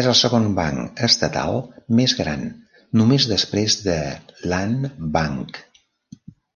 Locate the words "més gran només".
2.02-3.26